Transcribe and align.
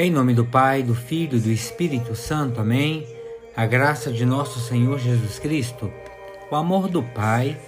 Em 0.00 0.12
nome 0.12 0.32
do 0.32 0.44
Pai, 0.44 0.84
do 0.84 0.94
Filho 0.94 1.38
e 1.38 1.40
do 1.40 1.50
Espírito 1.50 2.14
Santo. 2.14 2.60
Amém. 2.60 3.04
A 3.56 3.66
graça 3.66 4.12
de 4.12 4.24
nosso 4.24 4.60
Senhor 4.60 4.96
Jesus 5.00 5.40
Cristo, 5.40 5.90
o 6.48 6.54
amor 6.54 6.86
do 6.86 7.02
Pai 7.02 7.58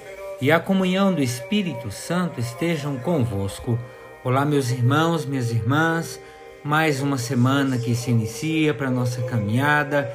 e 0.41 0.53
a 0.53 0.61
comunhão 0.61 1.13
do 1.13 1.21
Espírito 1.21 1.91
Santo 1.91 2.39
estejam 2.39 2.97
convosco. 2.99 3.77
Olá, 4.23 4.45
meus 4.45 4.71
irmãos, 4.71 5.27
minhas 5.27 5.51
irmãs. 5.51 6.21
Mais 6.63 7.03
uma 7.03 7.19
semana 7.19 7.77
que 7.79 7.97
se 7.97 8.13
inicia 8.13 8.73
para 8.73 8.93
nossa 8.93 9.23
caminhada 9.23 10.09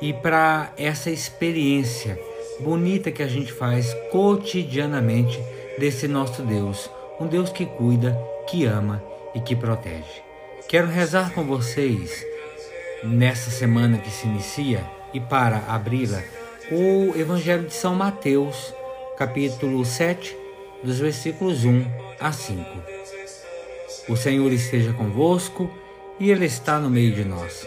e 0.00 0.14
para 0.14 0.72
essa 0.78 1.10
experiência 1.10 2.18
bonita 2.58 3.12
que 3.12 3.22
a 3.22 3.28
gente 3.28 3.52
faz 3.52 3.92
cotidianamente 4.10 5.38
desse 5.78 6.08
nosso 6.08 6.40
Deus, 6.40 6.90
um 7.20 7.26
Deus 7.26 7.50
que 7.50 7.66
cuida, 7.66 8.18
que 8.48 8.64
ama 8.64 9.04
e 9.34 9.40
que 9.40 9.54
protege. 9.54 10.29
Quero 10.70 10.86
rezar 10.86 11.34
com 11.34 11.42
vocês 11.44 12.24
nessa 13.02 13.50
semana 13.50 13.98
que 13.98 14.08
se 14.08 14.24
inicia 14.24 14.88
e 15.12 15.18
para 15.18 15.64
abri-la 15.66 16.22
o 16.70 17.12
Evangelho 17.18 17.66
de 17.66 17.74
São 17.74 17.96
Mateus, 17.96 18.72
capítulo 19.18 19.84
7, 19.84 20.36
dos 20.84 21.00
versículos 21.00 21.64
1 21.64 21.84
a 22.20 22.30
5. 22.30 22.64
O 24.10 24.16
Senhor 24.16 24.52
esteja 24.52 24.92
convosco 24.92 25.68
e 26.20 26.30
Ele 26.30 26.44
está 26.44 26.78
no 26.78 26.88
meio 26.88 27.16
de 27.16 27.24
nós. 27.24 27.66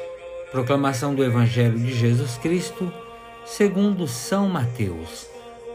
Proclamação 0.49 1.13
do 1.13 1.25
Evangelho 1.25 1.77
de 1.77 1.93
Jesus 1.93 2.37
Cristo, 2.37 2.89
segundo 3.45 4.07
São 4.07 4.47
Mateus. 4.47 5.27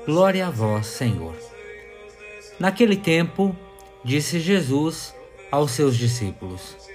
Glória 0.07 0.47
a 0.47 0.51
vós, 0.51 0.87
Senhor. 0.87 1.35
Naquele 2.59 2.97
tempo, 2.97 3.55
disse 4.03 4.41
Jesus 4.41 5.15
aos 5.53 5.73
seus 5.73 5.95
discípulos: 5.95 6.89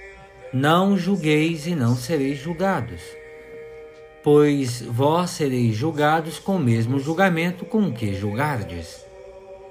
Não 0.54 0.96
julgueis 0.96 1.66
e 1.66 1.74
não 1.74 1.96
sereis 1.96 2.38
julgados, 2.38 3.00
pois 4.22 4.82
vós 4.82 5.30
sereis 5.30 5.74
julgados 5.74 6.38
com 6.38 6.54
o 6.54 6.60
mesmo 6.60 7.00
julgamento 7.00 7.64
com 7.64 7.92
que 7.92 8.14
julgardes, 8.14 9.04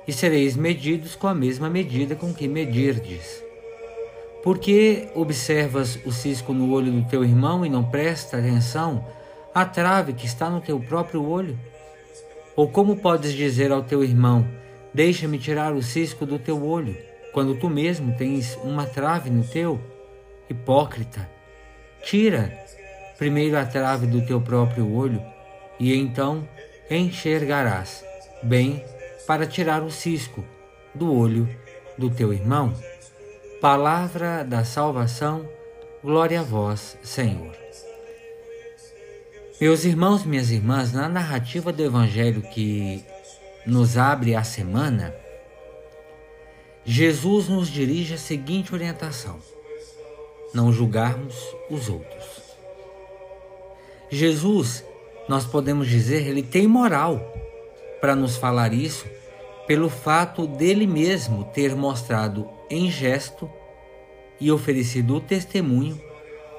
e 0.05 0.11
sereis 0.11 0.57
medidos 0.57 1.15
com 1.15 1.27
a 1.27 1.33
mesma 1.33 1.69
medida 1.69 2.15
com 2.15 2.33
que 2.33 2.49
medirdes. 2.49 3.41
Porque 4.43 5.07
observas 5.15 5.97
o 6.05 6.11
cisco 6.11 6.51
no 6.51 6.73
olho 6.73 6.91
do 6.91 7.07
teu 7.07 7.23
irmão 7.23 7.65
e 7.65 7.69
não 7.69 7.85
presta 7.85 8.37
atenção 8.37 9.07
à 9.55 9.63
trave 9.63 10.11
que 10.11 10.25
está 10.25 10.49
no 10.49 10.59
teu 10.59 10.77
próprio 10.81 11.25
olho? 11.25 11.57
Ou 12.57 12.67
como 12.67 12.97
podes 12.97 13.31
dizer 13.31 13.71
ao 13.71 13.83
teu 13.83 14.03
irmão: 14.03 14.45
Deixa-me 14.93 15.39
tirar 15.39 15.73
o 15.73 15.81
cisco 15.81 16.25
do 16.25 16.37
teu 16.37 16.61
olho? 16.61 16.93
quando 17.33 17.55
tu 17.55 17.67
mesmo 17.67 18.15
tens 18.15 18.55
uma 18.63 18.85
trave 18.85 19.29
no 19.31 19.43
teu? 19.43 19.79
Hipócrita, 20.49 21.29
tira 22.03 22.53
primeiro 23.17 23.57
a 23.57 23.65
trave 23.65 24.05
do 24.05 24.25
teu 24.25 24.41
próprio 24.41 24.91
olho 24.91 25.23
e 25.79 25.95
então 25.95 26.47
enxergarás 26.89 28.03
bem 28.43 28.83
para 29.25 29.47
tirar 29.47 29.81
o 29.81 29.91
cisco 29.91 30.43
do 30.93 31.13
olho 31.13 31.49
do 31.97 32.09
teu 32.09 32.33
irmão. 32.33 32.73
Palavra 33.61 34.43
da 34.43 34.65
salvação, 34.65 35.47
glória 36.03 36.41
a 36.41 36.43
vós, 36.43 36.97
Senhor. 37.01 37.55
Meus 39.61 39.85
irmãos, 39.85 40.25
minhas 40.25 40.51
irmãs, 40.51 40.91
na 40.91 41.07
narrativa 41.07 41.71
do 41.71 41.81
Evangelho 41.81 42.41
que 42.41 43.05
nos 43.65 43.97
abre 43.97 44.35
a 44.35 44.43
semana, 44.43 45.15
Jesus 46.83 47.47
nos 47.47 47.69
dirige 47.69 48.15
a 48.15 48.17
seguinte 48.17 48.73
orientação: 48.73 49.39
não 50.53 50.71
julgarmos 50.71 51.35
os 51.69 51.89
outros. 51.89 52.43
Jesus, 54.09 54.85
nós 55.27 55.45
podemos 55.45 55.87
dizer, 55.87 56.27
ele 56.27 56.43
tem 56.43 56.67
moral 56.67 57.19
para 57.99 58.15
nos 58.15 58.35
falar 58.35 58.73
isso 58.73 59.05
pelo 59.65 59.89
fato 59.89 60.45
dele 60.45 60.85
mesmo 60.85 61.45
ter 61.45 61.75
mostrado 61.75 62.49
em 62.69 62.91
gesto 62.91 63.49
e 64.39 64.51
oferecido 64.51 65.15
o 65.15 65.21
testemunho, 65.21 65.99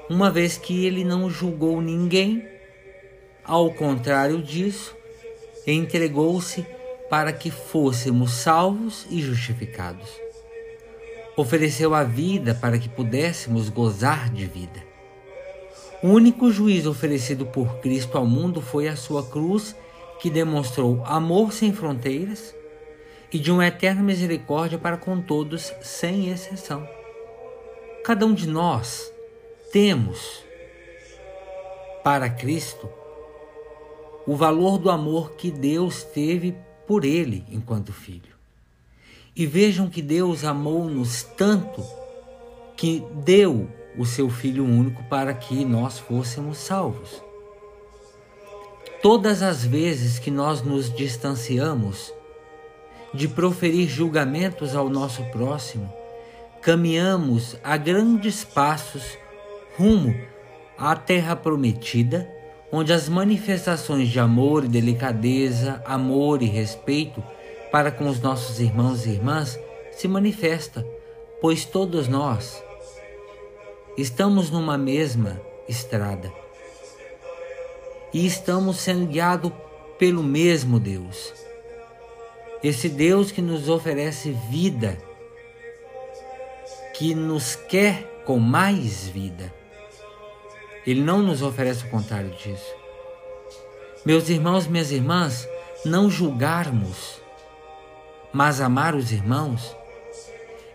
uma 0.09 0.31
vez 0.31 0.57
que 0.57 0.85
ele 0.85 1.03
não 1.03 1.29
julgou 1.29 1.81
ninguém, 1.81 2.47
ao 3.43 3.71
contrário 3.71 4.41
disso, 4.41 4.95
entregou-se 5.67 6.65
para 7.09 7.31
que 7.31 7.51
fôssemos 7.51 8.33
salvos 8.33 9.05
e 9.09 9.21
justificados. 9.21 10.24
Ofereceu 11.37 11.93
a 11.93 12.03
vida 12.03 12.55
para 12.55 12.79
que 12.79 12.87
pudéssemos 12.87 13.69
gozar 13.69 14.29
de 14.29 14.45
vida. 14.45 14.83
O 16.01 16.09
único 16.09 16.51
juízo 16.51 16.91
oferecido 16.91 17.45
por 17.45 17.79
Cristo 17.79 18.17
ao 18.17 18.25
mundo 18.25 18.61
foi 18.61 18.87
a 18.87 18.95
sua 18.95 19.25
cruz, 19.25 19.75
que 20.19 20.29
demonstrou 20.29 21.03
amor 21.05 21.51
sem 21.51 21.73
fronteiras 21.73 22.55
e 23.33 23.39
de 23.39 23.51
uma 23.51 23.67
eterna 23.67 24.01
misericórdia 24.01 24.77
para 24.77 24.97
com 24.97 25.19
todos, 25.19 25.73
sem 25.81 26.29
exceção. 26.29 26.87
Cada 28.03 28.25
um 28.25 28.33
de 28.33 28.47
nós 28.47 29.11
temos 29.71 30.43
para 32.03 32.29
Cristo 32.29 32.87
o 34.27 34.35
valor 34.35 34.77
do 34.77 34.89
amor 34.89 35.31
que 35.31 35.51
Deus 35.51 36.03
teve 36.03 36.55
por 36.87 37.03
ele 37.03 37.43
enquanto 37.49 37.91
filho. 37.91 38.34
E 39.35 39.45
vejam 39.45 39.89
que 39.89 40.01
Deus 40.01 40.45
amou-nos 40.45 41.23
tanto 41.23 41.83
que 42.77 43.03
deu 43.23 43.67
o 43.97 44.05
seu 44.05 44.29
Filho 44.29 44.63
único 44.63 45.03
para 45.05 45.33
que 45.33 45.65
nós 45.65 45.99
fôssemos 45.99 46.57
salvos. 46.57 47.21
Todas 49.01 49.41
as 49.41 49.65
vezes 49.65 50.19
que 50.19 50.31
nós 50.31 50.61
nos 50.61 50.93
distanciamos 50.93 52.13
de 53.13 53.27
proferir 53.27 53.87
julgamentos 53.89 54.75
ao 54.75 54.89
nosso 54.89 55.23
próximo, 55.25 55.93
caminhamos 56.61 57.57
a 57.63 57.77
grandes 57.77 58.43
passos 58.43 59.17
rumo 59.77 60.15
à 60.77 60.95
terra 60.95 61.35
prometida 61.35 62.27
onde 62.71 62.91
as 62.91 63.07
manifestações 63.07 64.09
de 64.09 64.19
amor 64.19 64.65
e 64.65 64.67
delicadeza, 64.67 65.81
amor 65.85 66.41
e 66.41 66.45
respeito 66.45 67.23
para 67.75 67.91
com 67.91 68.07
os 68.07 68.21
nossos 68.21 68.61
irmãos 68.61 69.05
e 69.05 69.09
irmãs 69.09 69.59
se 69.91 70.07
manifesta, 70.07 70.87
pois 71.41 71.65
todos 71.65 72.07
nós 72.07 72.63
estamos 73.97 74.49
numa 74.49 74.77
mesma 74.77 75.41
estrada 75.67 76.31
e 78.13 78.25
estamos 78.25 78.77
sendo 78.77 79.07
guiados 79.07 79.51
pelo 79.99 80.23
mesmo 80.23 80.79
Deus. 80.79 81.33
Esse 82.63 82.87
Deus 82.87 83.29
que 83.29 83.41
nos 83.41 83.67
oferece 83.67 84.31
vida, 84.49 84.97
que 86.93 87.13
nos 87.13 87.57
quer 87.57 88.23
com 88.23 88.39
mais 88.39 89.05
vida 89.09 89.53
ele 90.87 91.01
não 91.01 91.21
nos 91.21 91.41
oferece 91.41 91.83
o 91.83 91.89
contrário 91.89 92.29
disso. 92.35 92.73
Meus 94.05 94.29
irmãos, 94.29 94.65
minhas 94.65 94.91
irmãs, 94.91 95.45
não 95.83 96.09
julgarmos, 96.09 97.24
mas 98.35 98.59
amar 98.59 98.95
os 98.95 99.13
irmãos, 99.13 99.73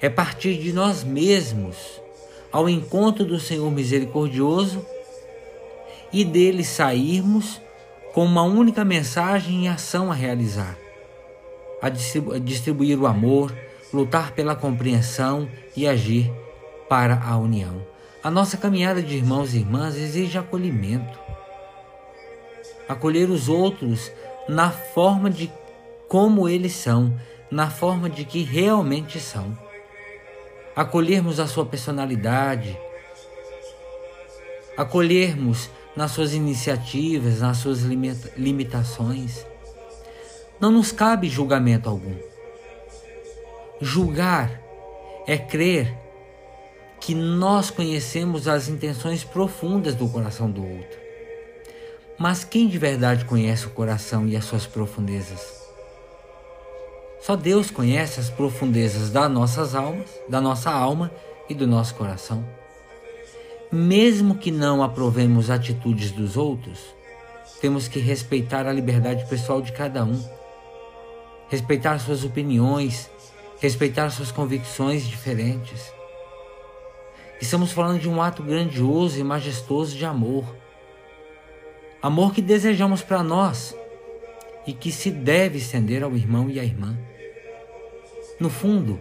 é 0.00 0.08
partir 0.08 0.56
de 0.56 0.72
nós 0.72 1.04
mesmos 1.04 1.76
ao 2.50 2.70
encontro 2.70 3.22
do 3.22 3.38
Senhor 3.38 3.70
misericordioso 3.70 4.82
e 6.10 6.24
dele 6.24 6.64
sairmos 6.64 7.60
com 8.14 8.24
uma 8.24 8.42
única 8.44 8.82
mensagem 8.82 9.66
e 9.66 9.68
ação 9.68 10.10
a 10.10 10.14
realizar: 10.14 10.74
a 11.82 11.90
distribuir 12.38 12.98
o 12.98 13.06
amor, 13.06 13.54
lutar 13.92 14.32
pela 14.32 14.56
compreensão 14.56 15.46
e 15.76 15.86
agir 15.86 16.32
para 16.88 17.22
a 17.22 17.36
união. 17.36 17.84
A 18.24 18.30
nossa 18.30 18.56
caminhada 18.56 19.02
de 19.02 19.16
irmãos 19.16 19.52
e 19.52 19.58
irmãs 19.58 19.96
exige 19.96 20.38
acolhimento. 20.38 21.18
Acolher 22.88 23.28
os 23.28 23.50
outros 23.50 24.10
na 24.48 24.70
forma 24.70 25.28
de 25.28 25.52
como 26.08 26.48
eles 26.48 26.72
são, 26.72 27.14
na 27.50 27.68
forma 27.70 28.08
de 28.08 28.24
que 28.24 28.42
realmente 28.42 29.18
são. 29.18 29.56
Acolhermos 30.76 31.40
a 31.40 31.46
sua 31.46 31.66
personalidade, 31.66 32.78
acolhermos 34.76 35.68
nas 35.96 36.12
suas 36.12 36.32
iniciativas, 36.32 37.40
nas 37.40 37.58
suas 37.58 37.80
limitações. 38.36 39.44
Não 40.60 40.70
nos 40.70 40.92
cabe 40.92 41.28
julgamento 41.28 41.88
algum. 41.88 42.14
Julgar 43.80 44.60
é 45.26 45.36
crer 45.36 45.96
que 47.00 47.14
nós 47.14 47.70
conhecemos 47.70 48.46
as 48.46 48.68
intenções 48.68 49.24
profundas 49.24 49.94
do 49.94 50.08
coração 50.08 50.50
do 50.50 50.62
outro. 50.62 51.00
Mas 52.18 52.44
quem 52.44 52.68
de 52.68 52.78
verdade 52.78 53.24
conhece 53.24 53.66
o 53.66 53.70
coração 53.70 54.28
e 54.28 54.36
as 54.36 54.44
suas 54.44 54.66
profundezas? 54.66 55.40
Só 57.20 57.36
Deus 57.36 57.70
conhece 57.70 58.18
as 58.18 58.30
profundezas 58.30 59.10
das 59.10 59.30
nossas 59.30 59.74
almas, 59.74 60.08
da 60.28 60.40
nossa 60.40 60.70
alma 60.70 61.10
e 61.48 61.54
do 61.54 61.66
nosso 61.66 61.94
coração. 61.94 62.44
mesmo 63.72 64.34
que 64.34 64.50
não 64.50 64.82
aprovemos 64.82 65.48
atitudes 65.48 66.10
dos 66.10 66.36
outros, 66.36 66.80
temos 67.60 67.86
que 67.86 68.00
respeitar 68.00 68.66
a 68.66 68.72
liberdade 68.72 69.24
pessoal 69.26 69.62
de 69.62 69.70
cada 69.70 70.02
um, 70.02 70.20
respeitar 71.48 71.98
suas 72.00 72.24
opiniões, 72.24 73.08
respeitar 73.60 74.10
suas 74.10 74.32
convicções 74.32 75.06
diferentes. 75.06 75.92
Estamos 77.40 77.70
falando 77.70 78.00
de 78.00 78.08
um 78.08 78.20
ato 78.20 78.42
grandioso 78.42 79.20
e 79.20 79.22
majestoso 79.22 79.96
de 79.96 80.04
amor. 80.04 80.44
Amor 82.02 82.34
que 82.34 82.42
desejamos 82.42 83.02
para 83.02 83.22
nós 83.22 83.76
e 84.66 84.72
que 84.72 84.92
se 84.92 85.10
deve 85.10 85.58
estender 85.58 86.02
ao 86.02 86.14
irmão 86.14 86.50
e 86.50 86.60
à 86.60 86.64
irmã. 86.64 86.96
No 88.38 88.50
fundo, 88.50 88.98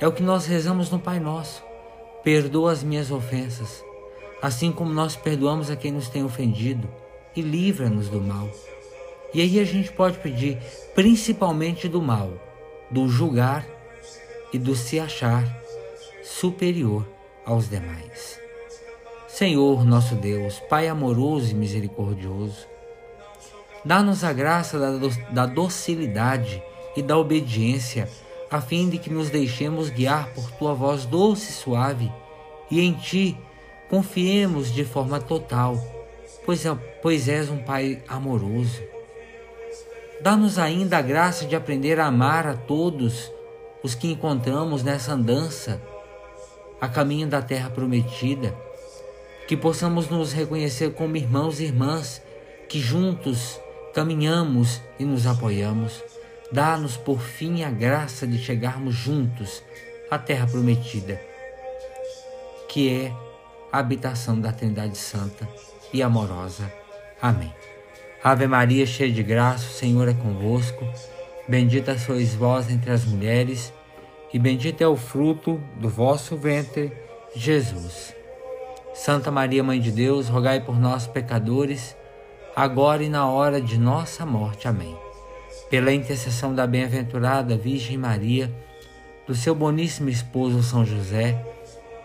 é 0.00 0.06
o 0.06 0.12
que 0.12 0.22
nós 0.22 0.46
rezamos 0.46 0.90
no 0.90 0.98
Pai 0.98 1.20
Nosso. 1.20 1.62
Perdoa 2.22 2.72
as 2.72 2.82
minhas 2.82 3.10
ofensas, 3.10 3.84
assim 4.40 4.72
como 4.72 4.92
nós 4.92 5.14
perdoamos 5.14 5.70
a 5.70 5.76
quem 5.76 5.92
nos 5.92 6.08
tem 6.08 6.24
ofendido, 6.24 6.88
e 7.36 7.40
livra-nos 7.40 8.08
do 8.08 8.20
mal. 8.20 8.48
E 9.32 9.40
aí 9.40 9.58
a 9.58 9.64
gente 9.64 9.92
pode 9.92 10.18
pedir 10.18 10.58
principalmente 10.94 11.88
do 11.88 12.00
mal, 12.00 12.32
do 12.90 13.08
julgar 13.08 13.66
e 14.52 14.58
do 14.58 14.74
se 14.74 14.98
achar 14.98 15.44
superior 16.22 17.06
aos 17.44 17.68
demais. 17.68 18.40
Senhor 19.28 19.84
nosso 19.84 20.14
Deus, 20.14 20.60
Pai 20.68 20.86
amoroso 20.88 21.50
e 21.50 21.54
misericordioso, 21.54 22.68
dá-nos 23.84 24.24
a 24.24 24.32
graça 24.32 24.78
da 25.30 25.46
docilidade 25.46 26.62
e 26.96 27.02
da 27.02 27.18
obediência, 27.18 28.08
a 28.50 28.60
fim 28.60 28.88
de 28.88 28.98
que 28.98 29.10
nos 29.10 29.30
deixemos 29.30 29.90
guiar 29.90 30.28
por 30.28 30.50
tua 30.52 30.74
voz 30.74 31.04
doce 31.04 31.50
e 31.50 31.54
suave, 31.54 32.12
e 32.70 32.80
em 32.80 32.92
ti 32.92 33.36
confiemos 33.88 34.72
de 34.72 34.84
forma 34.84 35.20
total, 35.20 35.76
pois, 36.44 36.64
é, 36.64 36.74
pois 37.02 37.28
és 37.28 37.50
um 37.50 37.58
Pai 37.58 38.02
amoroso. 38.08 38.82
Dá-nos 40.20 40.58
ainda 40.58 40.98
a 40.98 41.02
graça 41.02 41.44
de 41.44 41.54
aprender 41.54 42.00
a 42.00 42.06
amar 42.06 42.46
a 42.46 42.54
todos 42.54 43.30
os 43.82 43.94
que 43.94 44.10
encontramos 44.10 44.82
nessa 44.82 45.12
andança 45.12 45.80
a 46.80 46.88
caminho 46.88 47.26
da 47.26 47.42
terra 47.42 47.70
prometida, 47.70 48.54
que 49.46 49.56
possamos 49.56 50.08
nos 50.08 50.32
reconhecer 50.32 50.92
como 50.94 51.16
irmãos 51.16 51.60
e 51.60 51.64
irmãs, 51.64 52.22
que 52.68 52.78
juntos 52.78 53.60
caminhamos 53.94 54.82
e 54.98 55.04
nos 55.04 55.26
apoiamos. 55.26 56.02
Dá-nos 56.50 56.96
por 56.96 57.20
fim 57.20 57.62
a 57.62 57.70
graça 57.70 58.26
de 58.26 58.38
chegarmos 58.38 58.94
juntos 58.94 59.62
à 60.10 60.18
terra 60.18 60.46
prometida, 60.46 61.20
que 62.68 62.90
é 62.90 63.12
a 63.72 63.78
habitação 63.78 64.38
da 64.38 64.52
Trindade 64.52 64.98
Santa 64.98 65.48
e 65.92 66.02
amorosa. 66.02 66.70
Amém. 67.22 67.52
Ave 68.22 68.46
Maria, 68.46 68.84
cheia 68.84 69.12
de 69.12 69.22
graça, 69.22 69.66
o 69.66 69.72
Senhor 69.72 70.08
é 70.08 70.14
convosco. 70.14 70.86
Bendita 71.48 71.98
sois 71.98 72.34
vós 72.34 72.70
entre 72.70 72.90
as 72.90 73.04
mulheres, 73.04 73.72
e 74.32 74.38
bendito 74.38 74.80
é 74.80 74.88
o 74.88 74.96
fruto 74.96 75.60
do 75.76 75.88
vosso 75.88 76.36
ventre, 76.36 76.92
Jesus. 77.34 78.14
Santa 78.94 79.30
Maria, 79.30 79.62
Mãe 79.62 79.80
de 79.80 79.90
Deus, 79.90 80.28
rogai 80.28 80.60
por 80.60 80.78
nós, 80.78 81.06
pecadores, 81.06 81.96
agora 82.54 83.02
e 83.02 83.08
na 83.08 83.28
hora 83.28 83.60
de 83.60 83.78
nossa 83.78 84.24
morte. 84.24 84.68
Amém. 84.68 84.96
Pela 85.68 85.92
intercessão 85.92 86.54
da 86.54 86.66
bem-aventurada 86.66 87.56
Virgem 87.56 87.98
Maria, 87.98 88.54
do 89.26 89.34
seu 89.34 89.54
boníssimo 89.54 90.08
esposo 90.08 90.62
São 90.62 90.84
José, 90.84 91.44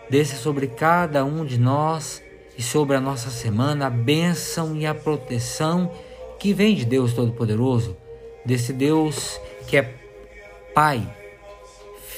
desça 0.08 0.36
sobre 0.36 0.66
cada 0.66 1.24
um 1.24 1.44
de 1.44 1.58
nós 1.58 2.22
e 2.56 2.62
sobre 2.62 2.96
a 2.96 3.00
nossa 3.00 3.30
semana 3.30 3.86
a 3.86 3.90
bênção 3.90 4.74
e 4.76 4.86
a 4.86 4.94
proteção 4.94 5.92
que 6.38 6.52
vem 6.52 6.74
de 6.74 6.84
Deus 6.84 7.12
Todo-Poderoso, 7.12 7.96
desse 8.44 8.72
Deus 8.72 9.40
que 9.66 9.76
é 9.76 9.94
Pai, 10.74 11.06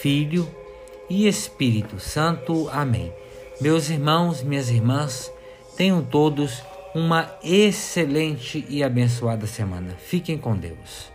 Filho 0.00 0.48
e 1.10 1.26
Espírito 1.26 1.98
Santo. 1.98 2.68
Amém. 2.72 3.12
Meus 3.60 3.90
irmãos, 3.90 4.42
minhas 4.42 4.70
irmãs, 4.70 5.32
tenham 5.76 6.02
todos 6.02 6.62
uma 6.94 7.30
excelente 7.42 8.64
e 8.68 8.82
abençoada 8.82 9.46
semana. 9.46 9.94
Fiquem 9.98 10.38
com 10.38 10.56
Deus. 10.56 11.11